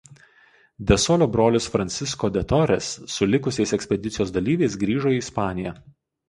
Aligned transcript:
De 0.91 0.95
Solio 1.01 1.27
brolis 1.35 1.67
Francisco 1.73 2.29
de 2.37 2.43
Torres 2.53 2.87
su 3.17 3.27
likusiais 3.35 3.75
ekspedicijos 3.79 4.33
dalyviais 4.39 4.79
grįžo 4.87 5.13
į 5.13 5.21
Ispaniją. 5.27 5.77